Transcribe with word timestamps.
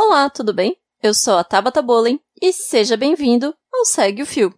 Olá, 0.00 0.30
tudo 0.30 0.54
bem? 0.54 0.76
Eu 1.02 1.12
sou 1.12 1.36
a 1.36 1.42
Tabata 1.42 1.82
Bolen 1.82 2.20
e 2.40 2.52
seja 2.52 2.96
bem-vindo 2.96 3.52
ao 3.74 3.84
Segue 3.84 4.22
o 4.22 4.26
Fio. 4.26 4.54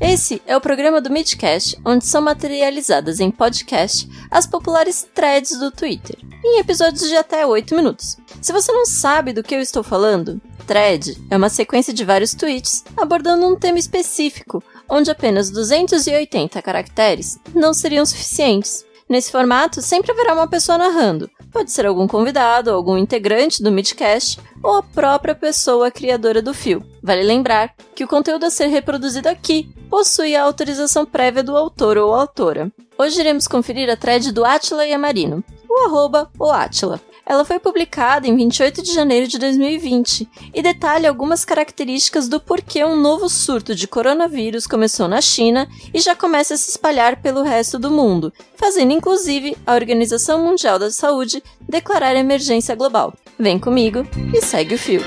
Esse 0.00 0.40
é 0.46 0.56
o 0.56 0.60
programa 0.60 1.00
do 1.00 1.10
Midcast, 1.10 1.76
onde 1.84 2.06
são 2.06 2.22
materializadas 2.22 3.18
em 3.18 3.32
podcast 3.32 4.08
as 4.30 4.46
populares 4.46 5.08
threads 5.12 5.58
do 5.58 5.72
Twitter, 5.72 6.16
em 6.44 6.60
episódios 6.60 7.08
de 7.08 7.16
até 7.16 7.44
8 7.44 7.74
minutos. 7.74 8.16
Se 8.40 8.52
você 8.52 8.70
não 8.70 8.86
sabe 8.86 9.32
do 9.32 9.42
que 9.42 9.56
eu 9.56 9.60
estou 9.60 9.82
falando, 9.82 10.40
thread 10.68 11.20
é 11.28 11.36
uma 11.36 11.48
sequência 11.48 11.92
de 11.92 12.04
vários 12.04 12.32
tweets 12.32 12.84
abordando 12.96 13.44
um 13.44 13.58
tema 13.58 13.80
específico, 13.80 14.62
onde 14.88 15.10
apenas 15.10 15.50
280 15.50 16.62
caracteres 16.62 17.40
não 17.52 17.74
seriam 17.74 18.06
suficientes. 18.06 18.86
Nesse 19.08 19.32
formato, 19.32 19.80
sempre 19.80 20.12
haverá 20.12 20.34
uma 20.34 20.46
pessoa 20.46 20.76
narrando. 20.76 21.30
Pode 21.50 21.72
ser 21.72 21.86
algum 21.86 22.06
convidado, 22.06 22.70
algum 22.70 22.98
integrante 22.98 23.62
do 23.62 23.72
Midcast 23.72 24.38
ou 24.62 24.76
a 24.76 24.82
própria 24.82 25.34
pessoa 25.34 25.90
criadora 25.90 26.42
do 26.42 26.52
fio. 26.52 26.84
Vale 27.02 27.22
lembrar 27.22 27.74
que 27.94 28.04
o 28.04 28.08
conteúdo 28.08 28.44
a 28.44 28.50
ser 28.50 28.66
reproduzido 28.66 29.28
aqui 29.28 29.72
possui 29.88 30.36
a 30.36 30.42
autorização 30.42 31.06
prévia 31.06 31.42
do 31.42 31.56
autor 31.56 31.96
ou 31.96 32.14
autora. 32.14 32.70
Hoje 32.98 33.18
iremos 33.18 33.48
conferir 33.48 33.88
a 33.88 33.96
thread 33.96 34.30
do 34.30 34.44
Atila 34.44 34.84
Yamarino, 34.84 35.42
o 35.68 35.86
arroba 35.86 36.30
o 36.38 36.50
Atila. 36.50 37.00
Ela 37.28 37.44
foi 37.44 37.58
publicada 37.58 38.26
em 38.26 38.34
28 38.34 38.82
de 38.82 38.94
janeiro 38.94 39.28
de 39.28 39.38
2020 39.38 40.26
e 40.54 40.62
detalha 40.62 41.10
algumas 41.10 41.44
características 41.44 42.26
do 42.26 42.40
porquê 42.40 42.82
um 42.82 42.96
novo 42.96 43.28
surto 43.28 43.74
de 43.74 43.86
coronavírus 43.86 44.66
começou 44.66 45.06
na 45.06 45.20
China 45.20 45.68
e 45.92 46.00
já 46.00 46.16
começa 46.16 46.54
a 46.54 46.56
se 46.56 46.70
espalhar 46.70 47.20
pelo 47.20 47.42
resto 47.42 47.78
do 47.78 47.90
mundo, 47.90 48.32
fazendo 48.56 48.92
inclusive 48.92 49.54
a 49.66 49.74
Organização 49.74 50.42
Mundial 50.42 50.78
da 50.78 50.90
Saúde 50.90 51.42
declarar 51.68 52.16
emergência 52.16 52.74
global. 52.74 53.12
Vem 53.38 53.58
comigo 53.58 54.06
e 54.34 54.40
segue 54.40 54.76
o 54.76 54.78
fio. 54.78 55.02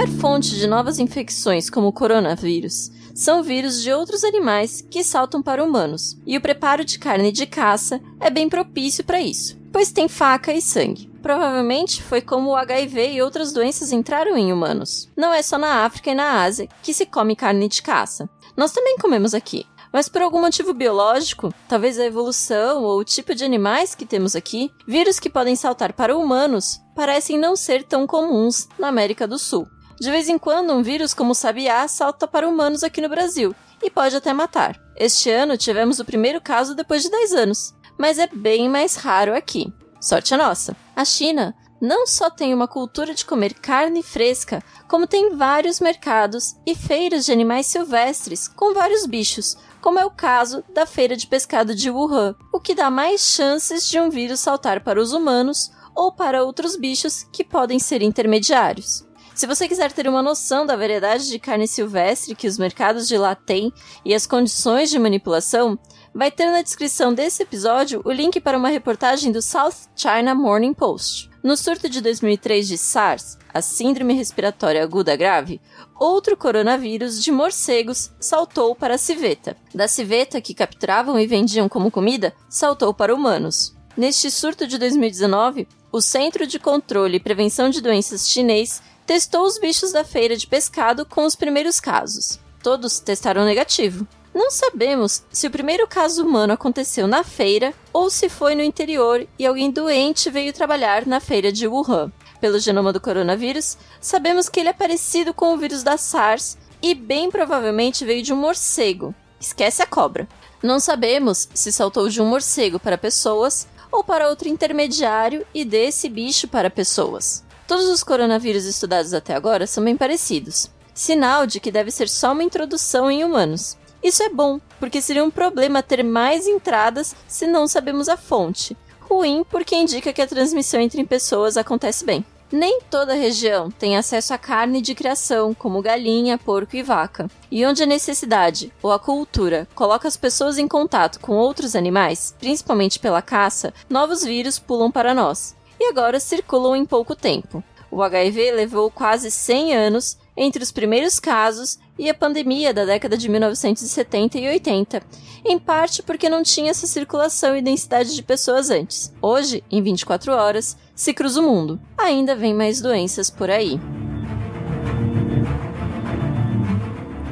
Maior 0.00 0.18
fonte 0.18 0.54
de 0.54 0.66
novas 0.66 0.98
infecções 0.98 1.68
como 1.68 1.88
o 1.88 1.92
coronavírus 1.92 2.90
são 3.14 3.42
vírus 3.42 3.82
de 3.82 3.92
outros 3.92 4.24
animais 4.24 4.80
que 4.80 5.04
saltam 5.04 5.42
para 5.42 5.62
humanos, 5.62 6.16
e 6.26 6.38
o 6.38 6.40
preparo 6.40 6.86
de 6.86 6.98
carne 6.98 7.30
de 7.30 7.44
caça 7.44 8.00
é 8.18 8.30
bem 8.30 8.48
propício 8.48 9.04
para 9.04 9.20
isso, 9.20 9.58
pois 9.70 9.92
tem 9.92 10.08
faca 10.08 10.54
e 10.54 10.62
sangue. 10.62 11.10
Provavelmente 11.20 12.02
foi 12.02 12.22
como 12.22 12.48
o 12.48 12.56
HIV 12.56 13.12
e 13.12 13.20
outras 13.20 13.52
doenças 13.52 13.92
entraram 13.92 14.38
em 14.38 14.50
humanos. 14.50 15.06
Não 15.14 15.34
é 15.34 15.42
só 15.42 15.58
na 15.58 15.84
África 15.84 16.12
e 16.12 16.14
na 16.14 16.42
Ásia 16.42 16.66
que 16.82 16.94
se 16.94 17.04
come 17.04 17.36
carne 17.36 17.68
de 17.68 17.82
caça. 17.82 18.26
Nós 18.56 18.72
também 18.72 18.96
comemos 18.96 19.34
aqui, 19.34 19.66
mas 19.92 20.08
por 20.08 20.22
algum 20.22 20.40
motivo 20.40 20.72
biológico, 20.72 21.52
talvez 21.68 21.98
a 21.98 22.06
evolução 22.06 22.84
ou 22.84 22.98
o 22.98 23.04
tipo 23.04 23.34
de 23.34 23.44
animais 23.44 23.94
que 23.94 24.06
temos 24.06 24.34
aqui, 24.34 24.70
vírus 24.86 25.20
que 25.20 25.28
podem 25.28 25.56
saltar 25.56 25.92
para 25.92 26.16
humanos 26.16 26.80
parecem 26.96 27.38
não 27.38 27.54
ser 27.54 27.84
tão 27.84 28.06
comuns 28.06 28.66
na 28.78 28.88
América 28.88 29.26
do 29.26 29.38
Sul. 29.38 29.68
De 30.00 30.10
vez 30.10 30.30
em 30.30 30.38
quando, 30.38 30.72
um 30.72 30.82
vírus 30.82 31.12
como 31.12 31.32
o 31.32 31.34
sabiá 31.34 31.86
salta 31.86 32.26
para 32.26 32.48
humanos 32.48 32.82
aqui 32.82 33.02
no 33.02 33.08
Brasil 33.10 33.54
e 33.82 33.90
pode 33.90 34.16
até 34.16 34.32
matar. 34.32 34.80
Este 34.96 35.28
ano 35.28 35.58
tivemos 35.58 36.00
o 36.00 36.06
primeiro 36.06 36.40
caso 36.40 36.74
depois 36.74 37.02
de 37.02 37.10
10 37.10 37.34
anos, 37.34 37.74
mas 37.98 38.18
é 38.18 38.26
bem 38.26 38.66
mais 38.66 38.96
raro 38.96 39.36
aqui. 39.36 39.70
Sorte 40.00 40.32
a 40.32 40.38
nossa! 40.38 40.74
A 40.96 41.04
China 41.04 41.54
não 41.78 42.06
só 42.06 42.30
tem 42.30 42.54
uma 42.54 42.66
cultura 42.66 43.14
de 43.14 43.26
comer 43.26 43.52
carne 43.52 44.02
fresca, 44.02 44.62
como 44.88 45.06
tem 45.06 45.36
vários 45.36 45.80
mercados 45.80 46.54
e 46.66 46.74
feiras 46.74 47.26
de 47.26 47.32
animais 47.32 47.66
silvestres 47.66 48.48
com 48.48 48.72
vários 48.72 49.04
bichos, 49.04 49.54
como 49.82 49.98
é 49.98 50.04
o 50.04 50.10
caso 50.10 50.64
da 50.72 50.86
feira 50.86 51.14
de 51.14 51.26
pescado 51.26 51.74
de 51.74 51.90
Wuhan, 51.90 52.34
o 52.50 52.58
que 52.58 52.74
dá 52.74 52.90
mais 52.90 53.20
chances 53.20 53.86
de 53.86 54.00
um 54.00 54.08
vírus 54.08 54.40
saltar 54.40 54.82
para 54.82 55.00
os 55.00 55.12
humanos 55.12 55.70
ou 55.94 56.10
para 56.10 56.42
outros 56.42 56.74
bichos 56.76 57.22
que 57.30 57.44
podem 57.44 57.78
ser 57.78 58.00
intermediários. 58.00 59.09
Se 59.40 59.46
você 59.46 59.66
quiser 59.66 59.90
ter 59.90 60.06
uma 60.06 60.22
noção 60.22 60.66
da 60.66 60.76
variedade 60.76 61.26
de 61.26 61.38
carne 61.38 61.66
silvestre 61.66 62.34
que 62.34 62.46
os 62.46 62.58
mercados 62.58 63.08
de 63.08 63.16
lá 63.16 63.34
têm 63.34 63.72
e 64.04 64.14
as 64.14 64.26
condições 64.26 64.90
de 64.90 64.98
manipulação, 64.98 65.78
vai 66.14 66.30
ter 66.30 66.50
na 66.50 66.60
descrição 66.60 67.14
desse 67.14 67.42
episódio 67.42 68.02
o 68.04 68.12
link 68.12 68.38
para 68.38 68.58
uma 68.58 68.68
reportagem 68.68 69.32
do 69.32 69.40
South 69.40 69.88
China 69.96 70.34
Morning 70.34 70.74
Post. 70.74 71.30
No 71.42 71.56
surto 71.56 71.88
de 71.88 72.02
2003 72.02 72.68
de 72.68 72.76
SARS, 72.76 73.38
a 73.48 73.62
Síndrome 73.62 74.12
Respiratória 74.12 74.82
Aguda 74.82 75.16
Grave, 75.16 75.58
outro 75.98 76.36
coronavírus 76.36 77.24
de 77.24 77.32
morcegos 77.32 78.12
saltou 78.20 78.74
para 78.74 78.96
a 78.96 78.98
civeta. 78.98 79.56
Da 79.74 79.88
civeta, 79.88 80.38
que 80.42 80.52
capturavam 80.52 81.18
e 81.18 81.26
vendiam 81.26 81.66
como 81.66 81.90
comida, 81.90 82.34
saltou 82.46 82.92
para 82.92 83.14
humanos. 83.14 83.74
Neste 83.96 84.30
surto 84.30 84.66
de 84.66 84.76
2019, 84.76 85.66
o 85.90 86.00
Centro 86.00 86.46
de 86.46 86.58
Controle 86.58 87.16
e 87.16 87.20
Prevenção 87.20 87.68
de 87.68 87.80
Doenças 87.80 88.28
chinês 88.28 88.80
testou 89.10 89.44
os 89.44 89.58
bichos 89.58 89.90
da 89.90 90.04
feira 90.04 90.36
de 90.36 90.46
pescado 90.46 91.04
com 91.04 91.24
os 91.26 91.34
primeiros 91.34 91.80
casos. 91.80 92.38
Todos 92.62 93.00
testaram 93.00 93.44
negativo. 93.44 94.06
Não 94.32 94.52
sabemos 94.52 95.24
se 95.32 95.48
o 95.48 95.50
primeiro 95.50 95.84
caso 95.88 96.24
humano 96.24 96.52
aconteceu 96.52 97.08
na 97.08 97.24
feira 97.24 97.74
ou 97.92 98.08
se 98.08 98.28
foi 98.28 98.54
no 98.54 98.62
interior 98.62 99.26
e 99.36 99.44
alguém 99.44 99.68
doente 99.68 100.30
veio 100.30 100.52
trabalhar 100.52 101.06
na 101.06 101.18
feira 101.18 101.50
de 101.50 101.66
Wuhan. 101.66 102.12
Pelo 102.40 102.60
genoma 102.60 102.92
do 102.92 103.00
coronavírus, 103.00 103.76
sabemos 104.00 104.48
que 104.48 104.60
ele 104.60 104.68
é 104.68 104.72
parecido 104.72 105.34
com 105.34 105.54
o 105.54 105.58
vírus 105.58 105.82
da 105.82 105.96
SARS 105.96 106.56
e 106.80 106.94
bem 106.94 107.32
provavelmente 107.32 108.04
veio 108.04 108.22
de 108.22 108.32
um 108.32 108.36
morcego. 108.36 109.12
Esquece 109.40 109.82
a 109.82 109.88
cobra. 109.88 110.28
Não 110.62 110.78
sabemos 110.78 111.48
se 111.52 111.72
saltou 111.72 112.08
de 112.08 112.22
um 112.22 112.26
morcego 112.26 112.78
para 112.78 112.96
pessoas 112.96 113.66
ou 113.90 114.04
para 114.04 114.28
outro 114.28 114.48
intermediário 114.48 115.44
e 115.52 115.64
desse 115.64 116.08
bicho 116.08 116.46
para 116.46 116.70
pessoas. 116.70 117.49
Todos 117.70 117.88
os 117.88 118.02
coronavírus 118.02 118.64
estudados 118.64 119.14
até 119.14 119.32
agora 119.32 119.64
são 119.64 119.84
bem 119.84 119.96
parecidos, 119.96 120.68
sinal 120.92 121.46
de 121.46 121.60
que 121.60 121.70
deve 121.70 121.92
ser 121.92 122.08
só 122.08 122.32
uma 122.32 122.42
introdução 122.42 123.08
em 123.08 123.22
humanos. 123.22 123.78
Isso 124.02 124.24
é 124.24 124.28
bom, 124.28 124.60
porque 124.80 125.00
seria 125.00 125.22
um 125.22 125.30
problema 125.30 125.80
ter 125.80 126.02
mais 126.02 126.48
entradas 126.48 127.14
se 127.28 127.46
não 127.46 127.68
sabemos 127.68 128.08
a 128.08 128.16
fonte. 128.16 128.76
Ruim, 129.02 129.44
porque 129.48 129.76
indica 129.76 130.12
que 130.12 130.20
a 130.20 130.26
transmissão 130.26 130.80
entre 130.80 131.04
pessoas 131.04 131.56
acontece 131.56 132.04
bem. 132.04 132.24
Nem 132.50 132.80
toda 132.90 133.14
região 133.14 133.70
tem 133.70 133.96
acesso 133.96 134.34
a 134.34 134.38
carne 134.38 134.82
de 134.82 134.92
criação, 134.92 135.54
como 135.54 135.80
galinha, 135.80 136.36
porco 136.36 136.74
e 136.74 136.82
vaca. 136.82 137.30
E 137.52 137.64
onde 137.64 137.84
a 137.84 137.86
necessidade 137.86 138.72
ou 138.82 138.90
a 138.90 138.98
cultura 138.98 139.68
coloca 139.76 140.08
as 140.08 140.16
pessoas 140.16 140.58
em 140.58 140.66
contato 140.66 141.20
com 141.20 141.36
outros 141.36 141.76
animais, 141.76 142.34
principalmente 142.40 142.98
pela 142.98 143.22
caça, 143.22 143.72
novos 143.88 144.24
vírus 144.24 144.58
pulam 144.58 144.90
para 144.90 145.14
nós 145.14 145.54
e 145.80 145.88
agora 145.88 146.20
circulam 146.20 146.76
em 146.76 146.84
pouco 146.84 147.16
tempo. 147.16 147.64
O 147.90 148.02
HIV 148.02 148.52
levou 148.52 148.90
quase 148.90 149.30
100 149.30 149.74
anos 149.74 150.18
entre 150.36 150.62
os 150.62 150.70
primeiros 150.70 151.18
casos 151.18 151.78
e 151.98 152.08
a 152.08 152.14
pandemia 152.14 152.72
da 152.72 152.84
década 152.84 153.16
de 153.16 153.28
1970 153.28 154.38
e 154.38 154.48
80, 154.48 155.02
em 155.44 155.58
parte 155.58 156.02
porque 156.02 156.28
não 156.28 156.42
tinha 156.42 156.70
essa 156.70 156.86
circulação 156.86 157.56
e 157.56 157.62
densidade 157.62 158.14
de 158.14 158.22
pessoas 158.22 158.70
antes. 158.70 159.12
Hoje, 159.20 159.64
em 159.70 159.82
24 159.82 160.32
horas, 160.32 160.76
se 160.94 161.12
cruza 161.12 161.40
o 161.40 161.44
mundo. 161.44 161.80
Ainda 161.98 162.36
vem 162.36 162.54
mais 162.54 162.80
doenças 162.80 163.28
por 163.28 163.50
aí. 163.50 163.80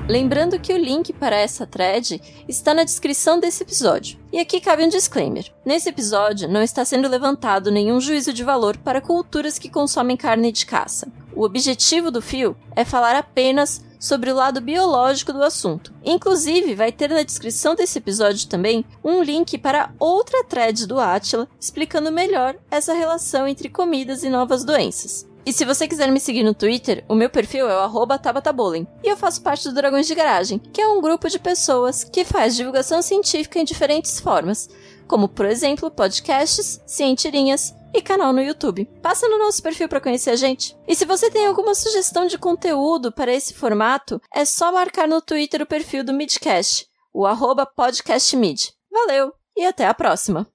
Lembrando 0.09 0.59
que 0.59 0.73
o 0.73 0.79
link 0.79 1.13
para 1.13 1.37
essa 1.37 1.67
thread 1.67 2.19
está 2.49 2.73
na 2.73 2.83
descrição 2.83 3.39
desse 3.39 3.63
episódio. 3.63 4.19
E 4.33 4.39
aqui 4.39 4.59
cabe 4.59 4.83
um 4.83 4.89
disclaimer: 4.89 5.53
nesse 5.67 5.91
episódio 5.91 6.49
não 6.49 6.63
está 6.63 6.83
sendo 6.83 7.07
levantado 7.09 7.71
nenhum 7.71 8.01
juízo 8.01 8.33
de 8.33 8.43
valor 8.43 8.79
para 8.79 9.03
culturas 9.03 9.59
que 9.59 9.69
consomem 9.69 10.17
carne 10.17 10.51
de 10.51 10.65
caça. 10.65 11.13
O 11.37 11.45
objetivo 11.45 12.11
do 12.11 12.23
fio 12.23 12.57
é 12.75 12.87
falar 12.87 13.17
apenas 13.17 13.85
sobre 14.01 14.31
o 14.31 14.35
lado 14.35 14.63
biológico 14.63 15.33
do 15.33 15.43
assunto. 15.43 15.93
Inclusive, 16.03 16.75
vai 16.75 16.91
ter 16.91 17.11
na 17.11 17.22
descrição 17.22 17.75
desse 17.75 17.99
episódio 17.99 18.49
também 18.49 18.87
um 19.04 19.22
link 19.22 19.59
para 19.59 19.93
outra 19.99 20.43
thread 20.43 20.87
do 20.87 20.99
Atila 20.99 21.47
explicando 21.61 22.11
melhor 22.11 22.57
essa 22.71 22.95
relação 22.95 23.47
entre 23.47 23.69
comidas 23.69 24.22
e 24.22 24.31
novas 24.31 24.65
doenças. 24.65 25.28
E 25.48 25.53
se 25.54 25.65
você 25.65 25.89
quiser 25.89 26.12
me 26.12 26.21
seguir 26.21 26.42
no 26.42 26.53
Twitter, 26.53 27.03
o 27.09 27.15
meu 27.15 27.30
perfil 27.30 27.71
é 27.71 27.86
o 27.86 28.18
tabatabolen. 28.18 28.86
E 29.03 29.09
eu 29.09 29.16
faço 29.16 29.41
parte 29.41 29.66
do 29.66 29.74
Dragões 29.74 30.06
de 30.06 30.15
Garagem, 30.15 30.59
que 30.59 30.78
é 30.78 30.86
um 30.86 31.00
grupo 31.00 31.27
de 31.27 31.39
pessoas 31.39 32.04
que 32.04 32.22
faz 32.22 32.54
divulgação 32.54 33.00
científica 33.00 33.59
em 33.59 33.65
diferentes 33.65 34.21
formas, 34.21 34.68
como, 35.06 35.27
por 35.27 35.47
exemplo, 35.47 35.91
podcasts, 35.91 36.83
cientirinhas 36.84 37.74
e 37.95 38.03
canal 38.03 38.30
no 38.30 38.42
YouTube. 38.42 38.84
Passa 39.00 39.27
no 39.27 39.39
nosso 39.39 39.62
perfil 39.62 39.89
para 39.89 40.03
conhecer 40.03 40.33
a 40.33 40.36
gente. 40.36 40.77
E 40.86 40.95
se 40.95 41.06
você 41.06 41.30
tem 41.30 41.47
alguma 41.47 41.74
sugestão 41.74 42.27
de 42.27 42.36
conteúdo 42.36 43.10
para 43.10 43.33
esse 43.33 43.54
formato, 43.54 44.21
é 44.34 44.44
só 44.44 44.71
marcar 44.71 45.09
no 45.09 45.22
Twitter 45.22 45.62
o 45.62 45.66
perfil 45.66 46.04
do 46.04 46.12
Midcast, 46.12 46.86
o 47.10 47.24
arroba 47.24 47.65
podcastmid. 47.65 48.74
Valeu 48.92 49.33
e 49.56 49.65
até 49.65 49.86
a 49.86 49.94
próxima! 49.94 50.47